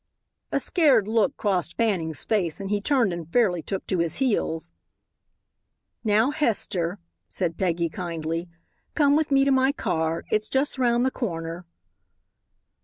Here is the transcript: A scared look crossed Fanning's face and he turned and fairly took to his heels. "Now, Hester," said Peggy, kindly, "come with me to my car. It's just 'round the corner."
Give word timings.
A 0.51 0.59
scared 0.59 1.07
look 1.07 1.37
crossed 1.37 1.77
Fanning's 1.77 2.23
face 2.23 2.59
and 2.59 2.71
he 2.71 2.81
turned 2.81 3.13
and 3.13 3.31
fairly 3.31 3.61
took 3.61 3.85
to 3.85 3.99
his 3.99 4.15
heels. 4.15 4.71
"Now, 6.03 6.31
Hester," 6.31 6.97
said 7.29 7.55
Peggy, 7.55 7.87
kindly, 7.87 8.49
"come 8.95 9.15
with 9.15 9.29
me 9.29 9.45
to 9.45 9.51
my 9.51 9.71
car. 9.71 10.23
It's 10.31 10.49
just 10.49 10.79
'round 10.79 11.05
the 11.05 11.11
corner." 11.11 11.67